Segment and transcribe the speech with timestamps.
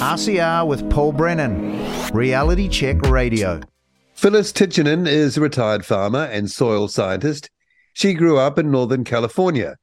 [0.00, 1.78] RCR with Paul Brennan,
[2.14, 3.60] Reality Check Radio.
[4.14, 7.50] Phyllis Tichinin is a retired farmer and soil scientist.
[7.92, 9.76] She grew up in Northern California,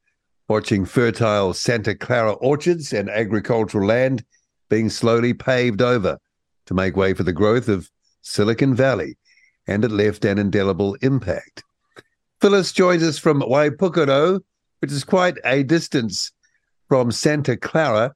[0.48, 4.24] watching fertile Santa Clara orchards and agricultural land
[4.68, 6.18] being slowly paved over
[6.66, 7.88] to make way for the growth of
[8.22, 9.16] Silicon Valley,
[9.68, 11.62] and it left an indelible impact.
[12.40, 14.40] Phyllis joins us from Waipukurau,
[14.80, 16.32] which is quite a distance
[16.88, 18.14] from Santa Clara,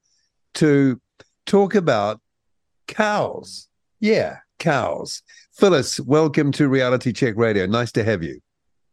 [0.55, 1.01] to
[1.47, 2.21] talk about
[2.87, 3.69] cows.
[4.01, 5.23] Yeah, cows.
[5.53, 7.67] Phyllis, welcome to Reality Check Radio.
[7.67, 8.41] Nice to have you.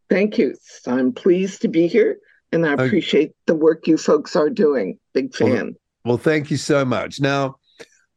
[0.09, 0.55] Thank you.
[0.87, 2.17] I'm pleased to be here
[2.51, 4.97] and I appreciate the work you folks are doing.
[5.13, 5.49] Big fan.
[5.49, 5.73] Well,
[6.05, 7.19] well, thank you so much.
[7.19, 7.57] Now,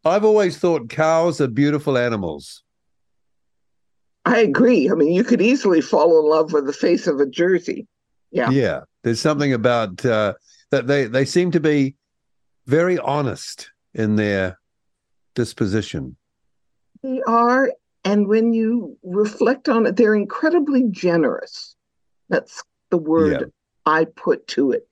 [0.04, 2.62] I've always thought cows are beautiful animals.
[4.24, 4.90] I agree.
[4.90, 7.86] I mean, you could easily fall in love with the face of a Jersey.
[8.30, 8.50] Yeah.
[8.50, 8.80] Yeah.
[9.02, 10.34] There's something about uh,
[10.70, 11.96] that they, they seem to be
[12.66, 14.58] very honest in their
[15.34, 16.16] disposition.
[17.02, 17.72] They are.
[18.04, 21.76] And when you reflect on it, they're incredibly generous.
[22.28, 23.46] That's the word yeah.
[23.86, 24.88] I put to it.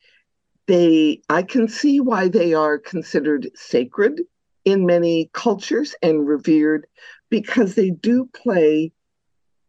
[0.67, 4.21] They, I can see why they are considered sacred
[4.65, 6.87] in many cultures and revered
[7.29, 8.93] because they do play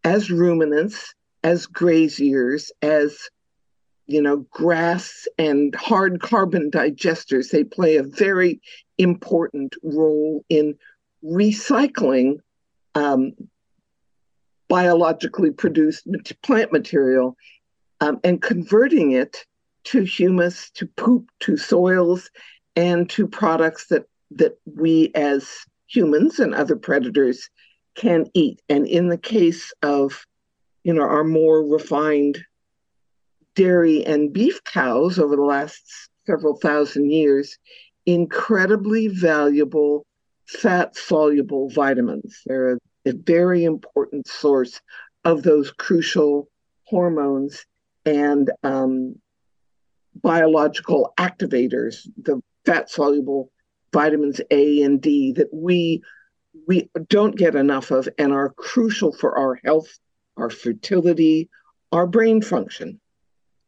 [0.03, 3.29] as ruminants, as graziers, as
[4.07, 7.49] you know, grass and hard carbon digesters.
[7.49, 8.61] They play a very
[9.01, 10.75] important role in
[11.23, 12.39] recycling
[12.95, 13.33] um,
[14.67, 16.07] biologically produced
[16.43, 17.35] plant material
[17.99, 19.45] um, and converting it
[19.83, 22.29] to humus, to poop, to soils,
[22.75, 25.49] and to products that that we as
[25.87, 27.49] humans and other predators
[27.95, 28.61] can eat.
[28.69, 30.25] And in the case of,
[30.83, 32.39] you know, our more refined
[33.55, 37.57] dairy and beef cows over the last several thousand years,
[38.05, 40.05] incredibly valuable
[40.47, 42.41] fat soluble vitamins.
[42.45, 44.81] They're a, a very important source
[45.23, 46.49] of those crucial
[46.85, 47.65] hormones
[48.05, 49.15] and um,
[50.21, 53.51] biological activators, the fat soluble
[53.93, 56.01] vitamins A and D that we
[56.67, 59.87] we don't get enough of and are crucial for our health,
[60.37, 61.49] our fertility,
[61.91, 62.99] our brain function.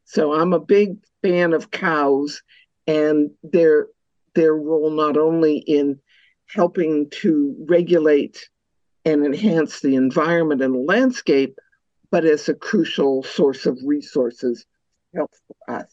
[0.05, 2.41] So I'm a big fan of cows
[2.85, 3.87] and their
[4.35, 5.99] their role not only in
[6.47, 8.49] helping to regulate
[9.05, 11.57] and enhance the environment and the landscape,
[12.11, 14.65] but as a crucial source of resources
[15.15, 15.91] health for us.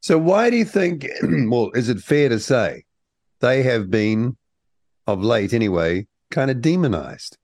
[0.00, 2.84] So why do you think well, is it fair to say
[3.42, 4.36] they have been,
[5.06, 7.36] of late anyway, kind of demonized.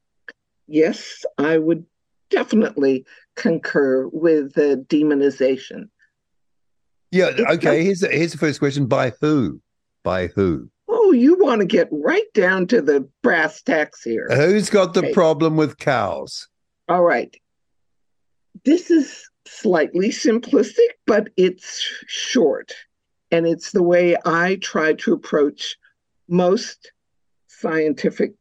[0.67, 1.85] Yes, I would
[2.31, 3.05] definitely
[3.37, 5.89] concur with the demonization.
[7.11, 7.85] Yeah, it's okay.
[7.85, 9.61] here's the, here's the first question: By who?
[10.03, 10.71] By who?
[10.89, 14.29] Oh, you want to get right down to the brass tacks here.
[14.31, 15.13] Who's got the okay.
[15.13, 16.49] problem with cows?
[16.89, 17.35] All right.
[18.65, 22.75] This is slightly simplistic, but it's short.
[23.31, 25.77] And it's the way I try to approach
[26.29, 26.93] most
[27.49, 28.33] scientific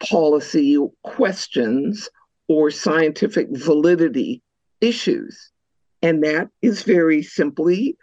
[0.00, 2.08] policy questions
[2.48, 4.42] or scientific validity
[4.80, 5.50] issues.
[6.02, 7.96] And that is very simply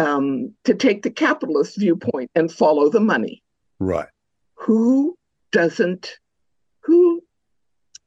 [0.00, 3.42] um, to take the capitalist viewpoint and follow the money.
[3.78, 4.08] Right.
[4.54, 5.16] Who
[5.52, 6.18] doesn't,
[6.80, 7.22] who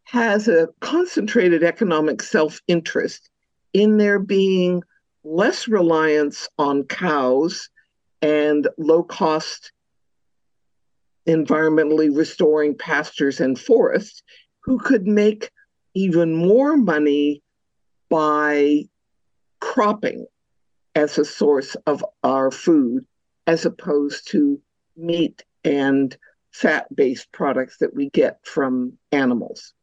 [0.05, 3.29] has a concentrated economic self interest
[3.73, 4.81] in there being
[5.23, 7.69] less reliance on cows
[8.21, 9.71] and low cost
[11.27, 14.23] environmentally restoring pastures and forests
[14.61, 15.51] who could make
[15.93, 17.41] even more money
[18.09, 18.83] by
[19.61, 20.25] cropping
[20.95, 23.05] as a source of our food
[23.47, 24.59] as opposed to
[24.95, 26.17] meat and
[26.51, 29.73] fat based products that we get from animals.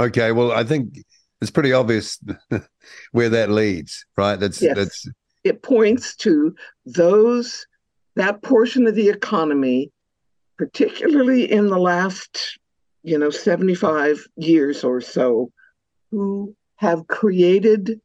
[0.00, 0.98] Okay, well, I think
[1.40, 2.18] it's pretty obvious
[3.12, 4.38] where that leads, right?
[4.38, 4.76] That's yes.
[4.76, 5.08] that's
[5.44, 6.54] it points to
[6.86, 7.66] those
[8.14, 9.90] that portion of the economy
[10.58, 12.58] particularly in the last,
[13.02, 15.50] you know, 75 years or so,
[16.10, 18.00] who have created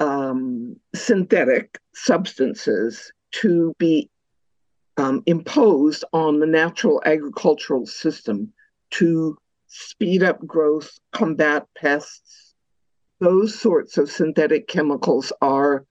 [0.00, 4.10] um, synthetic substances to be
[4.96, 8.52] um, imposed on the natural agricultural system
[8.90, 9.36] to
[9.68, 12.54] speed up growth, combat pests.
[13.20, 15.84] Those sorts of synthetic chemicals are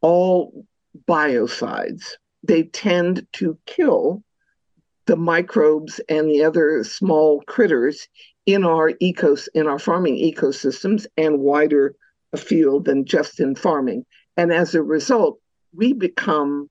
[0.00, 0.66] all
[1.08, 4.22] biocides they tend to kill
[5.06, 8.08] the microbes and the other small critters
[8.46, 11.94] in our ecos in our farming ecosystems and wider
[12.34, 14.04] afield than just in farming.
[14.36, 15.38] And as a result,
[15.72, 16.68] we become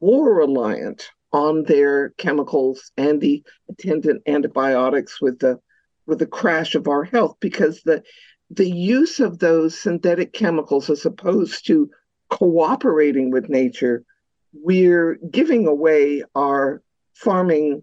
[0.00, 5.58] more reliant on their chemicals and the attendant antibiotics with the
[6.06, 8.02] with the crash of our health because the
[8.50, 11.88] the use of those synthetic chemicals as opposed to
[12.28, 14.04] cooperating with nature
[14.52, 16.82] we're giving away our
[17.14, 17.82] farming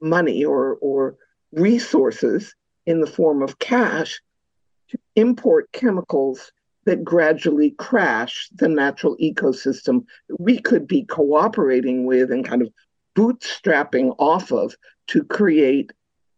[0.00, 1.16] money or or
[1.52, 2.54] resources
[2.84, 4.20] in the form of cash
[5.16, 6.52] import chemicals
[6.84, 10.04] that gradually crash the natural ecosystem
[10.38, 12.68] we could be cooperating with and kind of
[13.16, 14.74] bootstrapping off of
[15.08, 15.90] to create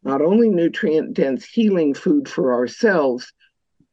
[0.02, 3.32] not only nutrient dense healing food for ourselves,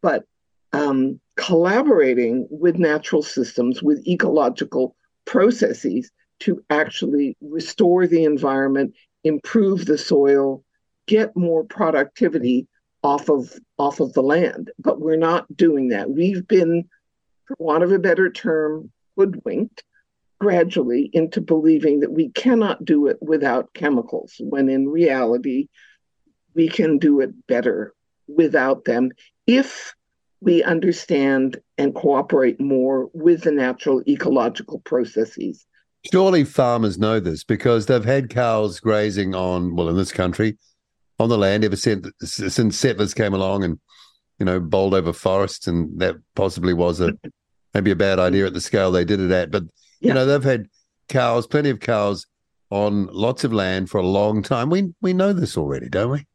[0.01, 0.23] but
[0.71, 4.95] um, collaborating with natural systems, with ecological
[5.25, 8.93] processes to actually restore the environment,
[9.23, 10.63] improve the soil,
[11.07, 12.67] get more productivity
[13.05, 14.71] off of off of the land.
[14.79, 16.09] But we're not doing that.
[16.09, 16.85] We've been,
[17.47, 19.83] for want of a better term, hoodwinked
[20.39, 25.69] gradually into believing that we cannot do it without chemicals, when in reality,
[26.53, 27.93] we can do it better
[28.27, 29.11] without them
[29.47, 29.93] if
[30.41, 35.65] we understand and cooperate more with the natural ecological processes.
[36.11, 40.57] Surely farmers know this because they've had cows grazing on, well, in this country,
[41.19, 43.79] on the land ever since, since settlers came along and,
[44.39, 45.67] you know, bowled over forests.
[45.67, 47.13] And that possibly was a
[47.73, 49.51] maybe a bad idea at the scale they did it at.
[49.51, 49.63] But,
[49.99, 50.09] yeah.
[50.09, 50.67] you know, they've had
[51.07, 52.25] cows, plenty of cows
[52.69, 54.69] on lots of land for a long time.
[54.69, 56.25] We we know this already, don't we?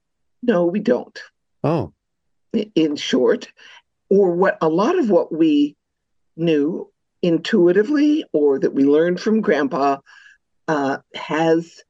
[0.43, 1.19] No, we don't.
[1.63, 1.93] Oh.
[2.75, 3.53] In short,
[4.09, 5.77] or what a lot of what we
[6.37, 6.91] knew
[7.23, 9.99] intuitively or that we learned from grandpa
[10.69, 11.83] uh, has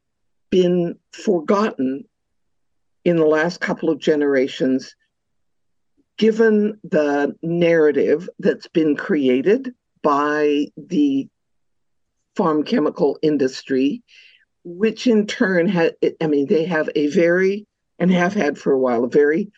[0.50, 2.04] been forgotten
[3.04, 4.94] in the last couple of generations,
[6.18, 11.28] given the narrative that's been created by the
[12.36, 14.02] farm chemical industry,
[14.64, 17.66] which in turn had, I mean, they have a very
[17.98, 19.50] and have had for a while a very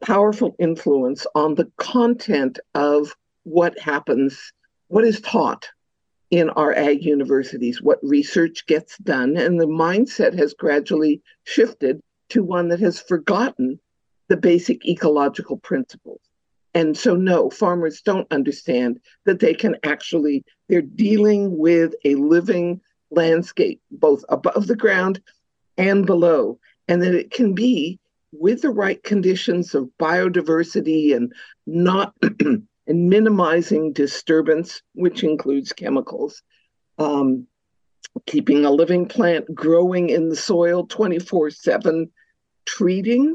[0.00, 3.14] powerful influence on the content of
[3.44, 4.52] what happens,
[4.88, 5.68] what is taught
[6.30, 9.36] in our ag universities, what research gets done.
[9.36, 13.78] And the mindset has gradually shifted to one that has forgotten
[14.28, 16.20] the basic ecological principles.
[16.74, 22.80] And so, no, farmers don't understand that they can actually, they're dealing with a living
[23.10, 25.20] landscape, both above the ground
[25.78, 26.58] and below
[26.88, 27.98] and that it can be
[28.32, 31.32] with the right conditions of biodiversity and
[31.66, 36.42] not and minimizing disturbance, which includes chemicals,
[36.98, 37.46] um,
[38.26, 42.10] keeping a living plant growing in the soil 24 7,
[42.68, 43.34] treating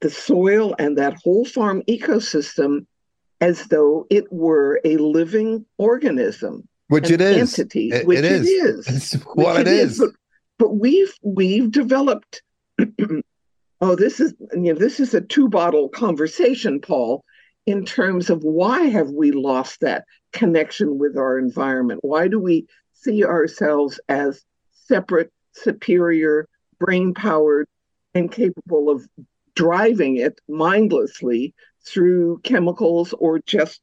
[0.00, 2.86] the soil and that whole farm ecosystem
[3.40, 6.68] as though it were a living organism.
[6.88, 7.58] Which it is.
[7.58, 8.48] Entity, it, which it is.
[8.48, 8.88] It is.
[8.88, 9.92] It's what it is.
[9.92, 9.98] is.
[9.98, 10.10] But
[10.58, 12.42] but we've we've developed
[13.80, 17.24] oh this is you know this is a two bottle conversation paul
[17.66, 22.66] in terms of why have we lost that connection with our environment why do we
[22.92, 26.48] see ourselves as separate superior
[26.84, 27.68] brain powered
[28.14, 29.06] and capable of
[29.54, 31.54] driving it mindlessly
[31.86, 33.80] through chemicals or just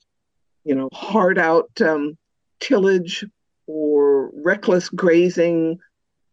[0.64, 2.18] you know hard out um,
[2.60, 3.26] tillage
[3.68, 5.80] or reckless grazing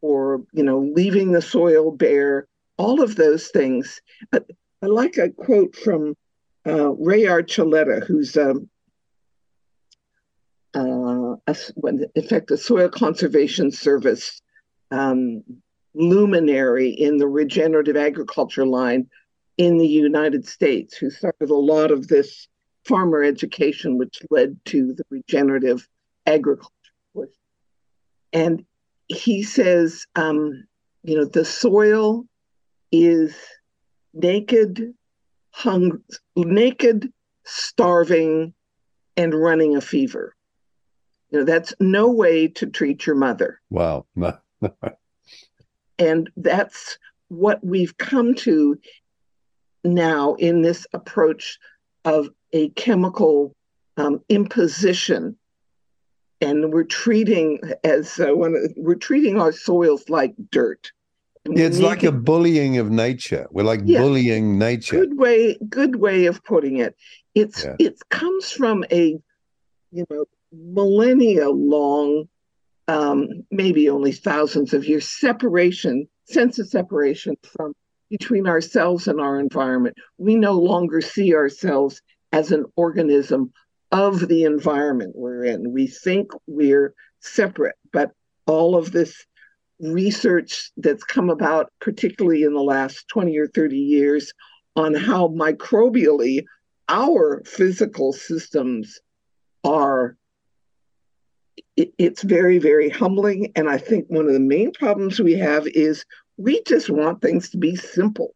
[0.00, 2.46] or you know leaving the soil bare
[2.78, 4.02] all of those things.
[4.32, 4.40] I,
[4.82, 6.14] I like a quote from
[6.66, 8.68] uh, ray archuleta who's um,
[10.74, 11.56] uh, a,
[12.14, 14.42] in fact a soil conservation service
[14.90, 15.42] um,
[15.96, 19.08] luminary in the regenerative agriculture line
[19.56, 22.48] in the united states who started a lot of this
[22.84, 25.88] farmer education which led to the regenerative
[26.26, 26.70] agriculture
[28.36, 28.64] and
[29.08, 30.66] he says, um,
[31.02, 32.26] you know, the soil
[32.92, 33.34] is
[34.12, 34.92] naked,
[35.50, 36.02] hung,
[36.36, 37.10] naked,
[37.44, 38.52] starving,
[39.16, 40.34] and running a fever.
[41.30, 43.60] You know, that's no way to treat your mother.
[43.70, 44.06] Wow.
[45.98, 46.98] and that's
[47.28, 48.78] what we've come to
[49.84, 51.58] now in this approach
[52.04, 53.54] of a chemical
[53.96, 55.36] um, imposition
[56.40, 60.92] and we're treating as uh, when we're treating our soils like dirt.
[61.48, 63.46] Yeah, it's like to, a bullying of nature.
[63.50, 64.96] We're like yeah, bullying nature.
[64.98, 66.96] Good way, good way of putting it.
[67.34, 67.76] It's yeah.
[67.78, 69.18] it comes from a
[69.92, 72.28] you know millennia long,
[72.88, 77.74] um, maybe only thousands of years separation, sense of separation from
[78.10, 79.96] between ourselves and our environment.
[80.18, 82.00] We no longer see ourselves
[82.32, 83.52] as an organism
[83.92, 85.72] of the environment we're in.
[85.72, 88.12] We think we're separate, but
[88.46, 89.24] all of this
[89.80, 94.32] research that's come about, particularly in the last 20 or 30 years,
[94.74, 96.44] on how microbially
[96.88, 99.00] our physical systems
[99.64, 100.16] are
[101.76, 103.52] it's very very humbling.
[103.56, 106.04] And i think one of the main problems we have is
[106.36, 108.34] we just want things to be simple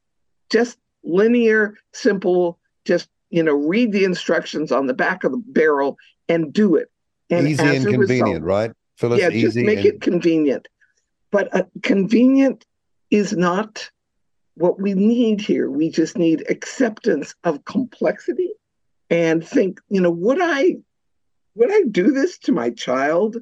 [0.51, 5.97] just linear simple just you know read the instructions on the back of the barrel
[6.29, 6.91] and do it.
[7.31, 8.73] And easy and convenient result, right?
[8.97, 9.87] Phyllis, yeah just make and...
[9.87, 10.69] it convenient.
[11.31, 12.67] But uh, convenient
[13.11, 13.89] is not
[14.55, 15.71] what we need here.
[15.71, 18.51] We just need acceptance of complexity
[19.09, 20.77] and think you know would i
[21.61, 23.37] would I do this to my child?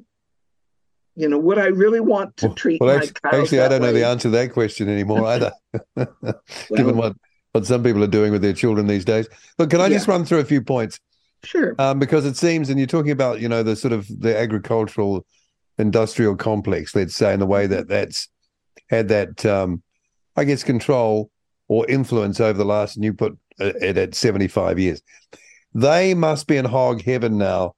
[1.15, 3.43] You know, would I really want to treat well, actually, my child?
[3.43, 3.87] Actually, I don't way?
[3.87, 5.51] know the answer to that question anymore either,
[5.95, 6.35] well,
[6.75, 7.15] given what,
[7.53, 9.27] what some people are doing with their children these days.
[9.57, 9.95] But can I yeah.
[9.95, 10.99] just run through a few points?
[11.45, 11.73] Sure.
[11.79, 15.25] Um, because it seems, and you're talking about, you know, the sort of the agricultural
[15.77, 18.27] industrial complex, let's say, in the way that that's
[18.89, 19.81] had that, um,
[20.35, 21.31] I guess, control
[21.69, 25.01] or influence over the last, and you put it at 75 years.
[25.73, 27.75] They must be in hog heaven now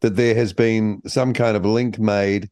[0.00, 2.50] that there has been some kind of link made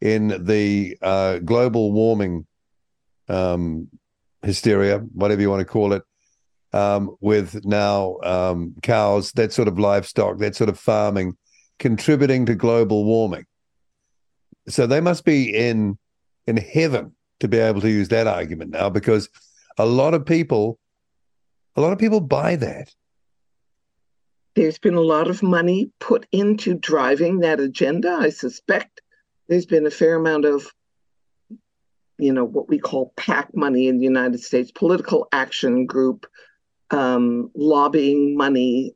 [0.00, 2.46] in the uh, global warming
[3.28, 3.88] um,
[4.42, 6.02] hysteria, whatever you want to call it,
[6.72, 11.36] um, with now um, cows, that sort of livestock, that sort of farming,
[11.78, 13.44] contributing to global warming.
[14.68, 15.98] So they must be in
[16.46, 19.28] in heaven to be able to use that argument now, because
[19.78, 20.78] a lot of people,
[21.76, 22.94] a lot of people buy that.
[24.54, 28.10] There's been a lot of money put into driving that agenda.
[28.10, 29.00] I suspect
[29.48, 30.66] there's been a fair amount of,
[32.18, 36.26] you know, what we call PAC money in the United States, political action group,
[36.90, 38.94] um, lobbying money,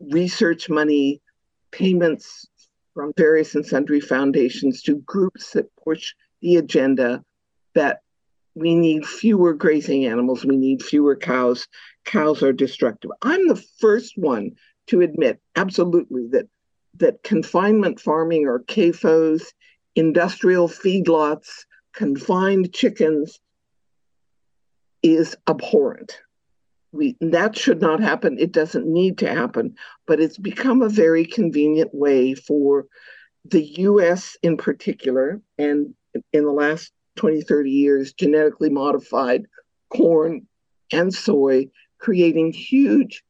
[0.00, 1.20] research money,
[1.72, 2.46] payments
[2.94, 7.22] from various and sundry foundations to groups that push the agenda
[7.74, 8.00] that
[8.54, 11.68] we need fewer grazing animals, we need fewer cows.
[12.06, 13.10] Cows are destructive.
[13.20, 14.52] I'm the first one
[14.88, 16.48] to admit absolutely that
[16.98, 19.42] that confinement farming or CAFOs,
[19.94, 23.38] industrial feedlots, confined chickens
[25.02, 26.18] is abhorrent.
[26.92, 28.38] We, that should not happen.
[28.38, 29.74] It doesn't need to happen,
[30.06, 32.86] but it's become a very convenient way for
[33.44, 35.94] the US in particular, and
[36.32, 39.46] in the last 20, 30 years, genetically modified
[39.90, 40.46] corn
[40.92, 43.22] and soy, creating huge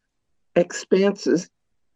[0.56, 1.48] expanses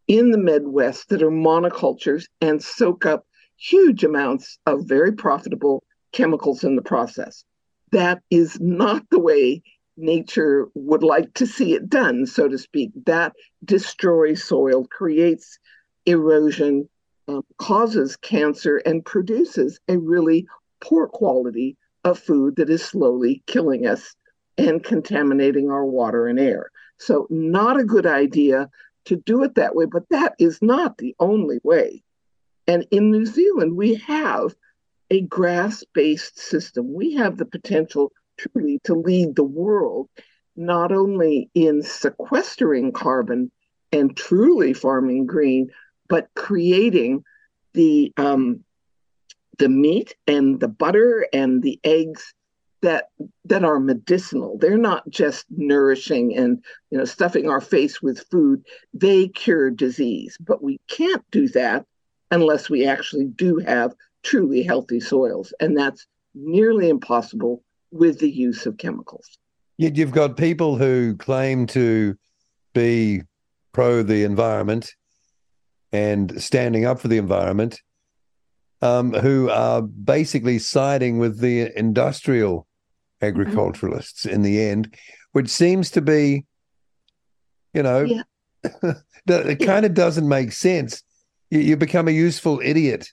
[0.06, 3.26] in the Midwest that are monocultures and soak up
[3.56, 7.44] huge amounts of very profitable chemicals in the process.
[7.92, 9.62] That is not the way
[9.96, 12.90] nature would like to see it done, so to speak.
[13.06, 13.32] That
[13.64, 15.58] destroys soil, creates
[16.06, 16.88] erosion,
[17.28, 20.46] um, causes cancer, and produces a really
[20.80, 24.14] poor quality of food that is slowly killing us
[24.56, 26.69] and contaminating our water and air.
[27.00, 28.68] So, not a good idea
[29.06, 32.02] to do it that way, but that is not the only way.
[32.66, 34.54] And in New Zealand, we have
[35.10, 36.92] a grass based system.
[36.92, 40.10] We have the potential truly to lead the world,
[40.56, 43.50] not only in sequestering carbon
[43.90, 45.70] and truly farming green,
[46.06, 47.24] but creating
[47.72, 48.62] the um,
[49.58, 52.34] the meat and the butter and the eggs
[52.82, 53.08] that
[53.44, 54.58] that are medicinal.
[54.58, 58.64] They're not just nourishing and you know stuffing our face with food.
[58.94, 61.86] They cure disease, but we can't do that
[62.30, 68.66] unless we actually do have truly healthy soils, and that's nearly impossible with the use
[68.66, 69.38] of chemicals.
[69.78, 72.16] Yet you've got people who claim to
[72.74, 73.22] be
[73.72, 74.94] pro the environment
[75.92, 77.80] and standing up for the environment,
[78.82, 82.66] um, who are basically siding with the industrial.
[83.22, 84.34] Agriculturalists mm-hmm.
[84.34, 84.94] in the end,
[85.32, 86.44] which seems to be,
[87.72, 88.22] you know, yeah.
[89.26, 91.02] it kind of doesn't make sense.
[91.50, 93.08] You, you become a useful idiot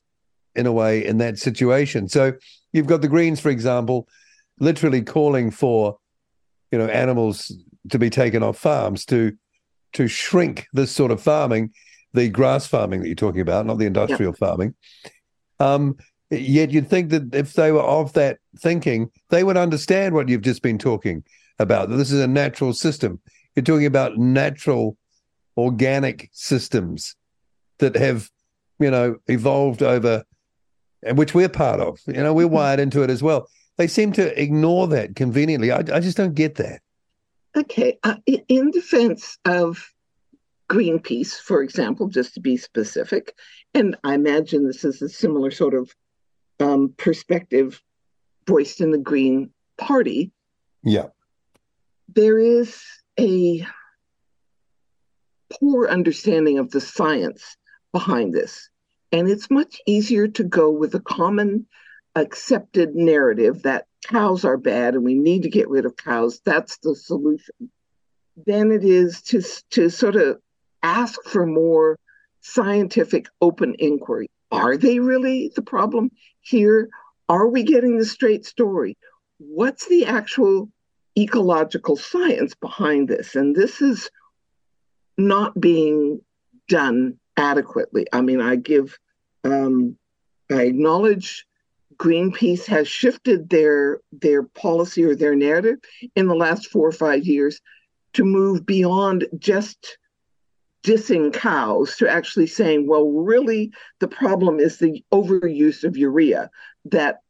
[0.56, 2.10] in a way in that situation.
[2.10, 2.34] So
[2.74, 4.08] you've got the Greens, for example,
[4.60, 5.98] literally calling for,
[6.72, 7.56] you know, animals
[7.90, 9.38] to be taken off farms to
[9.94, 11.72] to shrink this sort of farming,
[12.14, 14.76] the grass farming that you're talking about, not the industrial farming.
[15.60, 15.96] Um,
[16.30, 20.42] Yet you'd think that if they were of that thinking, they would understand what you've
[20.42, 21.24] just been talking
[21.58, 21.90] about.
[21.90, 23.22] That this is a natural system.
[23.56, 24.98] You're talking about natural,
[25.56, 27.16] organic systems
[27.80, 28.30] that have,
[28.80, 30.24] you know, evolved over,
[31.02, 32.00] and which we're part of.
[32.08, 32.56] You know, we're mm-hmm.
[32.56, 33.48] wired into it as well.
[33.78, 35.72] They seem to ignore that conveniently.
[35.72, 36.82] I, I just don't get that.
[37.56, 39.92] Okay, uh, in defense of
[40.70, 43.34] Greenpeace, for example, just to be specific,
[43.74, 45.96] and I imagine this is a similar sort of
[46.60, 47.82] um, perspective
[48.46, 50.32] voiced in the Green Party.
[50.84, 51.08] Yeah.
[52.14, 52.82] There is
[53.20, 53.66] a
[55.60, 57.58] poor understanding of the science
[57.92, 58.70] behind this.
[59.12, 61.66] And it's much easier to go with a common
[62.16, 66.42] accepted narrative that cows are bad and we need to get rid of cows.
[66.44, 67.72] That's the solution.
[68.46, 70.40] Than it is to, to sort of
[70.84, 71.98] ask for more
[72.42, 74.30] scientific open inquiry.
[74.52, 76.12] Are they really the problem
[76.48, 76.90] here?
[77.30, 78.98] Are we getting the straight story?
[79.38, 80.70] What's the actual
[81.18, 83.36] ecological science behind this?
[83.36, 84.10] And this is
[85.18, 86.22] not being
[86.68, 88.08] done adequately.
[88.14, 88.98] I mean, I give,
[89.44, 89.98] um,
[90.52, 91.46] I acknowledge
[91.98, 95.80] Greenpeace has shifted their their policy or their narrative
[96.16, 97.60] in the last four or five years
[98.14, 99.98] to move beyond just
[100.84, 106.50] dissing cows to actually saying, well, really, the problem is the overuse of urea
[106.86, 107.22] that,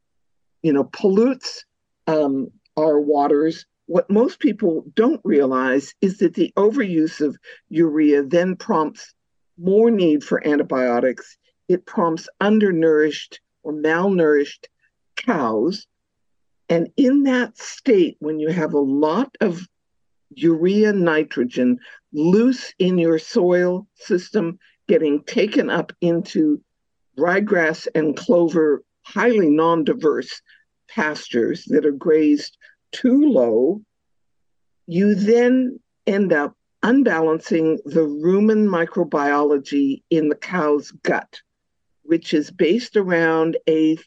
[0.62, 1.64] you know, pollutes
[2.06, 3.66] um, our waters.
[3.86, 7.36] What most people don't realize is that the overuse of
[7.68, 9.14] urea then prompts
[9.58, 11.36] more need for antibiotics.
[11.68, 14.66] It prompts undernourished or malnourished
[15.16, 15.86] cows.
[16.68, 19.66] And in that state, when you have a lot of
[20.42, 21.78] urea nitrogen
[22.12, 26.62] loose in your soil system, getting taken up into
[27.18, 30.40] ryegrass and clover, highly non diverse
[30.88, 32.56] pastures that are grazed
[32.92, 33.82] too low,
[34.86, 41.40] you then end up unbalancing the rumen microbiology in the cow's gut,
[42.02, 43.98] which is based around a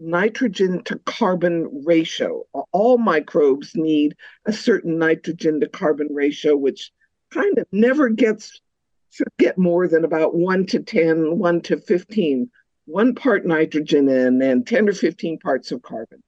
[0.00, 2.44] nitrogen to carbon ratio.
[2.72, 4.16] All microbes need
[4.46, 6.90] a certain nitrogen to carbon ratio, which
[7.30, 8.60] kind of never gets
[9.10, 12.50] should get more than about 1 to 10, 1 to 15,
[12.86, 16.22] one part nitrogen in and 10 or 15 parts of carbon.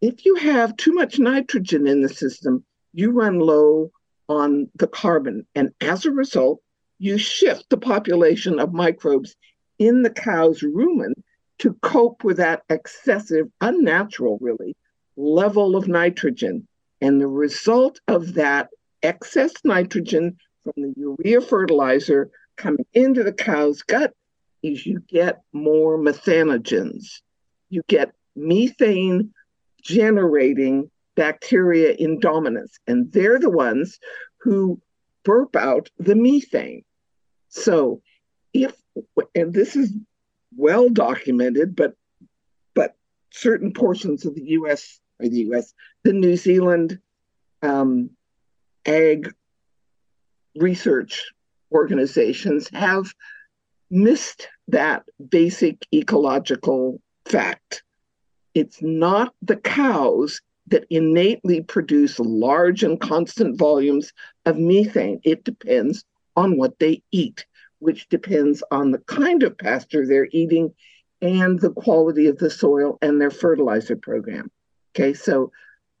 [0.00, 3.90] If you have too much nitrogen in the system, you run low
[4.28, 5.46] on the carbon.
[5.54, 6.60] And as a result,
[6.98, 9.36] you shift the population of microbes
[9.78, 11.12] in the cow's rumen
[11.58, 14.76] to cope with that excessive, unnatural, really,
[15.16, 16.66] level of nitrogen.
[17.00, 18.68] And the result of that
[19.02, 24.12] excess nitrogen from the urea fertilizer coming into the cow's gut
[24.62, 27.20] is you get more methanogens.
[27.68, 29.32] You get methane
[29.82, 33.98] generating bacteria in dominance, and they're the ones
[34.40, 34.80] who
[35.24, 36.84] burp out the methane.
[37.48, 38.02] So,
[38.52, 38.74] if,
[39.34, 39.92] and this is
[40.56, 41.94] well documented, but
[42.74, 42.96] but
[43.30, 45.00] certain portions of the U.S.
[45.20, 45.74] or the U.S.
[46.02, 46.98] the New Zealand
[47.62, 48.10] um,
[48.86, 49.32] ag
[50.56, 51.32] research
[51.72, 53.12] organizations have
[53.90, 57.82] missed that basic ecological fact.
[58.54, 64.12] It's not the cows that innately produce large and constant volumes
[64.44, 65.20] of methane.
[65.24, 67.46] It depends on what they eat
[67.78, 70.72] which depends on the kind of pasture they're eating
[71.22, 74.50] and the quality of the soil and their fertilizer program.
[74.94, 75.50] Okay, so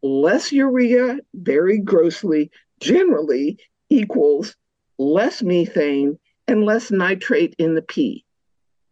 [0.02, 3.58] less urea, very grossly, generally
[3.88, 4.54] equals
[4.98, 8.24] less methane and less nitrate in the pea.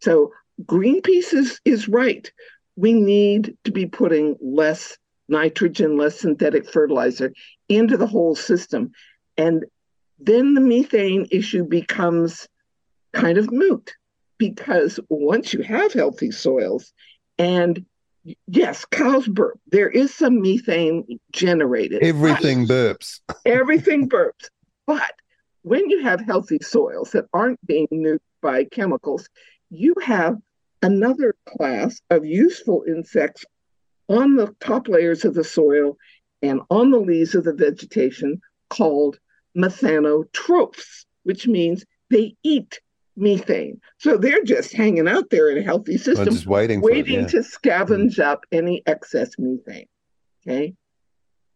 [0.01, 0.33] So
[0.65, 2.31] Greenpeace is, is right.
[2.77, 4.97] We need to be putting less
[5.29, 7.33] nitrogen, less synthetic fertilizer
[7.69, 8.93] into the whole system.
[9.37, 9.65] And
[10.19, 12.49] then the methane issue becomes
[13.15, 13.95] kind of moot
[14.39, 16.93] because once you have healthy soils
[17.39, 17.85] and
[18.47, 19.59] yes, cows burp.
[19.71, 22.03] There is some methane generated.
[22.03, 23.21] Everything burps.
[23.47, 24.49] everything burps.
[24.87, 25.13] But
[25.63, 29.29] when you have healthy soils that aren't being nuked by chemicals,
[29.71, 30.37] you have
[30.83, 33.45] another class of useful insects
[34.09, 35.97] on the top layers of the soil
[36.43, 39.19] and on the leaves of the vegetation called
[39.57, 42.81] methanotrophs, which means they eat
[43.17, 43.81] methane.
[43.99, 47.41] So they're just hanging out there in a healthy system, just waiting, waiting it, yeah.
[47.43, 48.25] to scavenge mm.
[48.25, 49.87] up any excess methane.
[50.47, 50.75] Okay.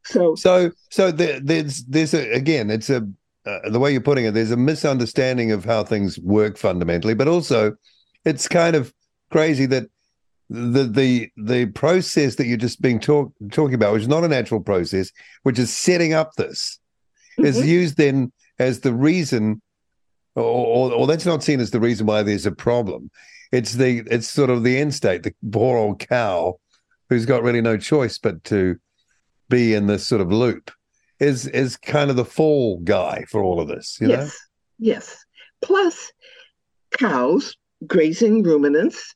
[0.05, 3.07] So, so, so there, there's, there's a, again, it's a,
[3.45, 7.29] uh, the way you're putting it, there's a misunderstanding of how things work fundamentally, but
[7.29, 7.77] also
[8.25, 8.93] it's kind of
[9.31, 9.89] crazy that
[10.51, 14.29] the the the process that you're just being talk, talking about, which is not a
[14.29, 16.79] natural process, which is setting up this,
[17.39, 17.45] mm-hmm.
[17.45, 19.61] is used then as the reason
[20.39, 23.11] or, or, or that's not seen as the reason why there's a problem.
[23.53, 26.59] It's the it's sort of the end state, the poor old cow
[27.09, 28.77] who's got really no choice but to
[29.49, 30.71] be in this sort of loop
[31.19, 33.99] is is kind of the fall guy for all of this.
[34.01, 34.39] You yes.
[34.79, 35.25] Yes.
[35.61, 36.13] Plus,
[36.99, 39.15] cows, grazing ruminants,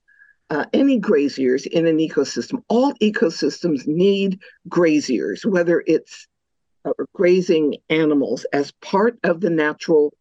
[0.51, 6.27] uh, any graziers in an ecosystem, all ecosystems need graziers, whether it's
[6.85, 10.13] uh, grazing animals as part of the natural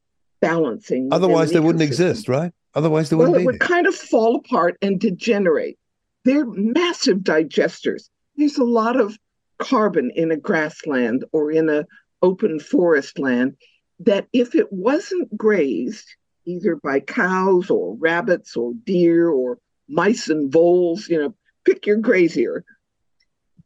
[0.41, 1.10] balancing.
[1.12, 2.51] Otherwise, they wouldn't exist, right?
[2.73, 3.34] Otherwise, they wouldn't.
[3.34, 5.77] Well, it would kind of fall apart and degenerate.
[6.25, 8.10] They're massive digesters.
[8.36, 9.17] There's a lot of
[9.58, 11.86] carbon in a grassland or in a
[12.21, 13.56] open forest land
[13.99, 16.08] that if it wasn't grazed
[16.45, 21.97] either by cows or rabbits or deer or mice and voles, you know, pick your
[21.97, 22.63] grazier,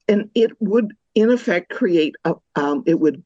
[0.08, 3.24] and it would in effect create a um, it would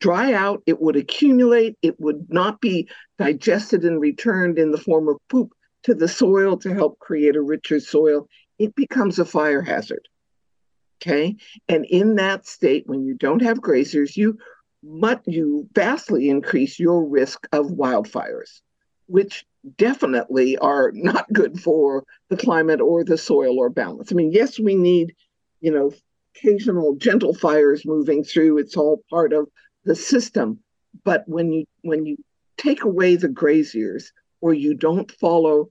[0.00, 5.08] dry out, it would accumulate, it would not be digested and returned in the form
[5.08, 5.52] of poop
[5.84, 8.26] to the soil to help create a richer soil.
[8.58, 10.08] It becomes a fire hazard.
[11.00, 11.36] Okay.
[11.68, 14.38] And in that state, when you don't have grazers, you
[14.82, 18.60] but you vastly increase your risk of wildfires,
[19.06, 19.44] which
[19.76, 24.10] definitely are not good for the climate or the soil or balance.
[24.10, 25.14] I mean, yes, we need,
[25.60, 25.92] you know,
[26.34, 28.58] occasional gentle fires moving through.
[28.58, 29.48] It's all part of
[29.84, 30.60] the system.
[31.04, 32.16] But when you when you
[32.56, 35.70] take away the graziers or you don't follow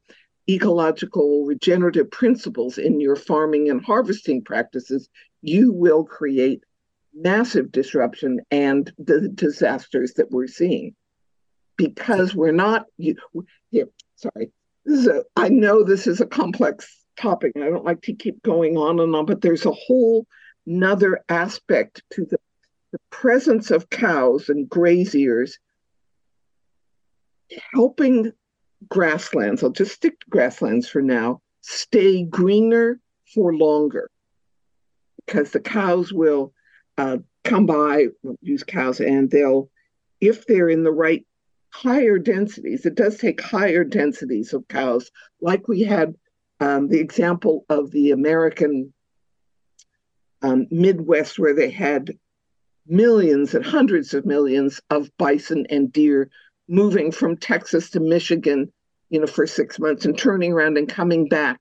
[0.49, 5.09] ecological regenerative principles in your farming and harvesting practices,
[5.41, 6.63] you will create
[7.13, 10.95] massive disruption and the disasters that we're seeing
[11.75, 13.15] because we're not you
[14.15, 14.51] sorry
[14.85, 18.13] this is a i know this is a complex topic and i don't like to
[18.13, 20.25] keep going on and on but there's a whole
[20.67, 22.37] another aspect to the,
[22.91, 25.59] the presence of cows and graziers
[27.73, 28.31] helping
[28.87, 32.99] grasslands i'll just stick to grasslands for now stay greener
[33.33, 34.09] for longer.
[35.25, 36.53] Because the cows will
[36.97, 38.07] uh, come by,
[38.41, 39.69] use cows, and they'll,
[40.19, 41.25] if they're in the right
[41.71, 46.15] higher densities, it does take higher densities of cows, like we had
[46.59, 48.91] um, the example of the American
[50.41, 52.17] um, Midwest, where they had
[52.89, 56.29] millions and hundreds of millions of bison and deer
[56.67, 58.71] moving from Texas to Michigan,
[59.09, 61.59] you know, for six months and turning around and coming back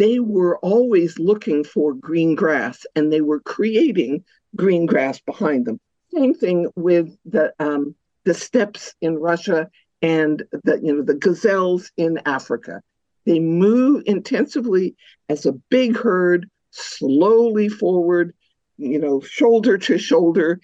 [0.00, 4.24] they were always looking for green grass and they were creating
[4.56, 5.78] green grass behind them.
[6.14, 9.68] Same thing with the um, the steppes in Russia
[10.00, 12.80] and the you know the gazelles in Africa.
[13.26, 14.96] They move intensively
[15.28, 18.32] as a big herd, slowly forward,
[18.80, 20.60] you know, shoulder to shoulder,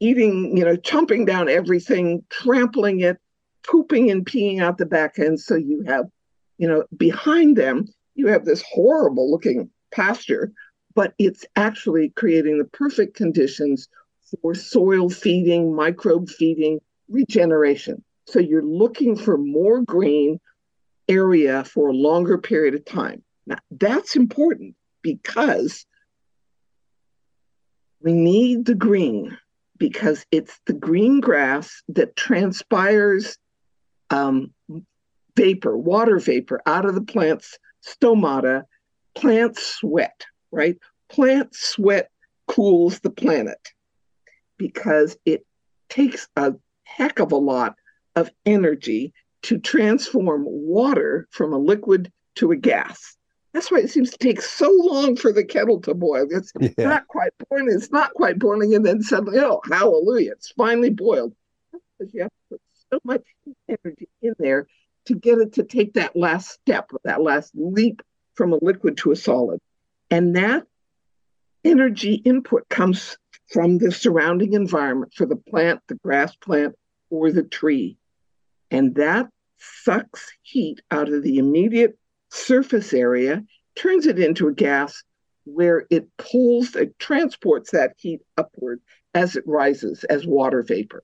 [0.00, 3.18] eating, you know, chomping down everything, trampling it,
[3.66, 5.40] pooping and peeing out the back end.
[5.40, 6.06] So you have,
[6.58, 7.86] you know, behind them
[8.18, 10.52] you have this horrible looking pasture,
[10.94, 13.88] but it's actually creating the perfect conditions
[14.42, 18.02] for soil feeding, microbe feeding, regeneration.
[18.26, 20.40] So you're looking for more green
[21.08, 23.22] area for a longer period of time.
[23.46, 25.86] Now, that's important because
[28.08, 29.36] we need the green
[29.76, 33.36] because it's the green grass that transpires
[34.08, 34.50] um,
[35.36, 38.62] vapor, water vapor out of the plant's stomata,
[39.14, 40.78] Plants sweat, right?
[41.10, 42.10] Plant sweat
[42.46, 43.58] cools the planet
[44.56, 45.44] because it
[45.90, 47.74] takes a heck of a lot
[48.16, 53.17] of energy to transform water from a liquid to a gas.
[53.52, 56.26] That's why it seems to take so long for the kettle to boil.
[56.30, 56.70] It's yeah.
[56.78, 61.34] not quite boiling, it's not quite boiling, and then suddenly, oh, hallelujah, it's finally boiled.
[61.72, 62.60] Because you have to put
[62.92, 63.22] so much
[63.68, 64.66] energy in there
[65.06, 68.02] to get it to take that last step, that last leap
[68.34, 69.60] from a liquid to a solid.
[70.10, 70.64] And that
[71.64, 73.16] energy input comes
[73.48, 76.76] from the surrounding environment for the plant, the grass plant,
[77.10, 77.96] or the tree.
[78.70, 81.98] And that sucks heat out of the immediate
[82.30, 83.44] surface area,
[83.76, 85.02] turns it into a gas
[85.44, 88.80] where it pulls, it transports that heat upward
[89.14, 91.02] as it rises as water vapor.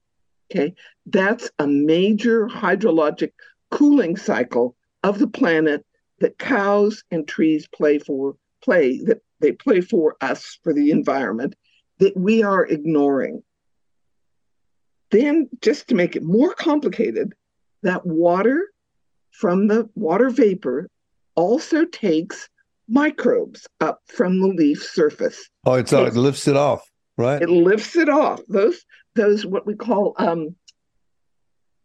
[0.51, 0.75] Okay,
[1.07, 3.33] that's a major hydrologic
[3.71, 5.85] cooling cycle of the planet
[6.21, 11.55] that cows and trees play for play that they play for us for the environment
[11.99, 13.43] that we are ignoring
[15.11, 17.35] then just to make it more complicated
[17.83, 18.69] that water
[19.31, 20.89] from the water vapor
[21.37, 22.49] also takes
[22.88, 26.83] microbes up from the leaf surface oh it's so it lifts it off
[27.16, 30.55] right it lifts it off those those what we call um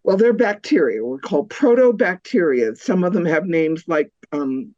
[0.03, 1.03] well, they're bacteria.
[1.03, 2.77] We're called proteobacteria.
[2.77, 4.73] Some of them have names like um,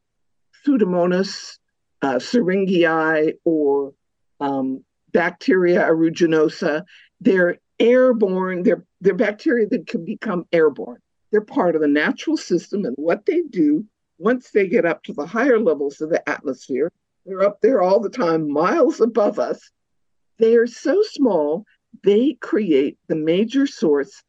[0.65, 1.57] Pseudomonas
[2.01, 3.93] uh, syringae or
[4.39, 6.84] um, Bacteria aeruginosa.
[7.19, 8.63] They're airborne.
[8.63, 10.99] They're they're bacteria that can become airborne.
[11.31, 13.86] They're part of the natural system, and what they do
[14.21, 16.91] once they get up to the higher levels of the atmosphere,
[17.25, 19.71] they're up there all the time, miles above us.
[20.38, 21.65] They are so small,
[22.03, 24.23] they create the major source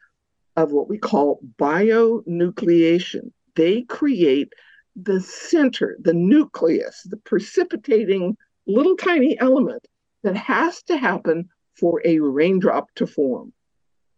[0.57, 3.33] of what we call bionucleation.
[3.55, 4.52] They create
[4.96, 9.87] the center, the nucleus, the precipitating little tiny element
[10.22, 13.52] that has to happen for a raindrop to form.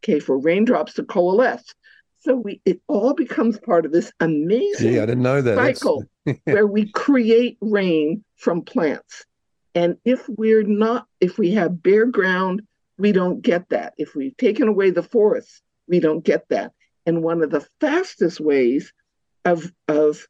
[0.02, 1.74] Okay, for raindrops to coalesce.
[2.24, 5.56] So we it all becomes part of this amazing Yeah, I didn't know that.
[5.56, 6.04] Cycle
[6.44, 9.26] where we create rain from plants.
[9.74, 12.62] And if we're not, if we have bare ground,
[12.96, 13.92] we don't get that.
[13.98, 16.72] If we've taken away the forests, we don't get that.
[17.04, 18.90] And one of the fastest ways
[19.44, 20.26] of of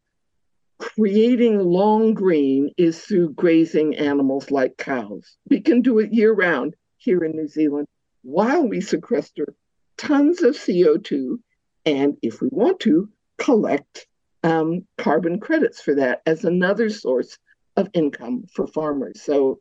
[0.78, 5.37] creating long green is through grazing animals like cows.
[5.48, 7.87] We can do it year round here in New Zealand
[8.22, 9.54] while we sequester
[9.96, 11.38] tons of CO2
[11.87, 14.07] and, if we want to, collect
[14.42, 17.38] um, carbon credits for that as another source
[17.77, 19.23] of income for farmers.
[19.23, 19.61] So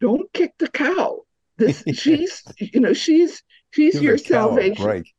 [0.00, 1.22] don't kick the cow.
[1.56, 4.84] This she's you know she's she's Give your the cow a salvation.
[4.84, 5.14] break.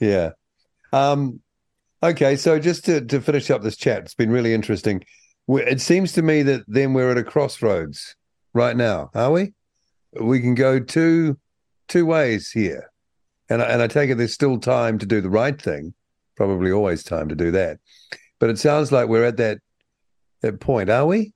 [0.00, 0.30] Yeah.
[0.92, 1.40] Um,
[2.02, 5.04] okay, so just to, to finish up this chat, it's been really interesting.
[5.48, 8.16] It seems to me that then we're at a crossroads
[8.52, 9.52] right now, are we?
[10.20, 11.38] We can go two
[11.88, 12.90] two ways here,
[13.48, 15.94] and I, and I take it there's still time to do the right thing.
[16.36, 17.78] Probably always time to do that,
[18.38, 19.58] but it sounds like we're at that
[20.42, 21.32] that point, are we?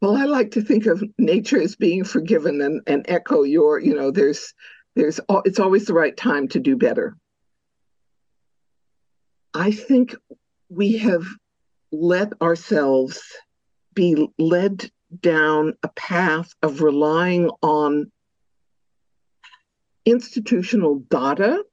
[0.00, 3.94] Well, I like to think of nature as being forgiven and, and echo your, you
[3.94, 4.52] know, there's
[4.96, 7.16] there's al- it's always the right time to do better.
[9.54, 10.14] I think
[10.68, 11.24] we have
[11.92, 13.22] let ourselves
[13.94, 18.10] be led down a path of relying on
[20.06, 21.64] institutional data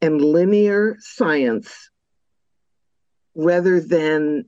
[0.00, 1.90] and linear science
[3.34, 4.44] rather than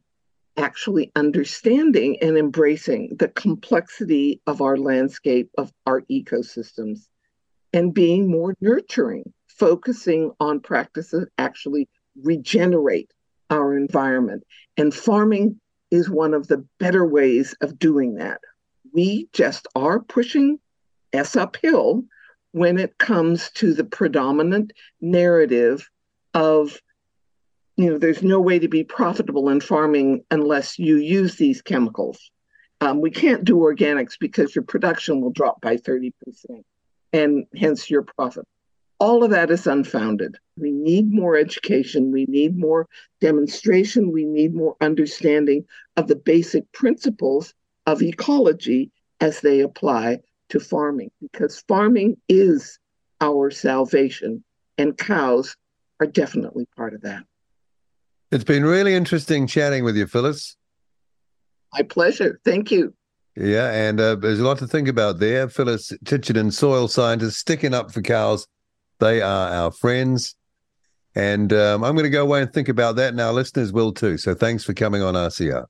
[0.56, 7.06] actually understanding and embracing the complexity of our landscape, of our ecosystems,
[7.72, 11.88] and being more nurturing, focusing on practices that actually
[12.22, 13.10] regenerate
[13.50, 14.42] our environment.
[14.76, 18.40] And farming is one of the better ways of doing that.
[18.92, 20.58] We just are pushing
[21.12, 22.04] S uphill
[22.58, 25.88] when it comes to the predominant narrative
[26.34, 26.80] of
[27.78, 32.32] you know, there's no way to be profitable in farming unless you use these chemicals.
[32.80, 36.12] Um, we can't do organics because your production will drop by 30%,
[37.12, 38.44] and hence your profit.
[38.98, 40.38] All of that is unfounded.
[40.56, 42.10] We need more education.
[42.10, 42.88] We need more
[43.20, 44.10] demonstration.
[44.10, 45.64] We need more understanding
[45.96, 47.54] of the basic principles
[47.86, 48.90] of ecology
[49.20, 50.18] as they apply
[50.50, 52.78] to farming, because farming is
[53.20, 54.44] our salvation,
[54.76, 55.56] and cows
[56.00, 57.24] are definitely part of that.
[58.30, 60.56] It's been really interesting chatting with you, Phyllis.
[61.72, 62.40] My pleasure.
[62.44, 62.94] Thank you.
[63.36, 65.48] Yeah, and uh, there's a lot to think about there.
[65.48, 68.46] Phyllis Tichinin, soil scientist, sticking up for cows.
[68.98, 70.34] They are our friends.
[71.14, 73.92] And um, I'm going to go away and think about that, and our listeners will
[73.92, 74.18] too.
[74.18, 75.66] So thanks for coming on RCR.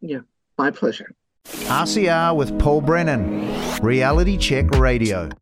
[0.00, 0.20] Yeah,
[0.58, 1.12] my pleasure.
[1.44, 3.40] RCR with Paul Brennan,
[3.82, 5.41] Reality Check Radio.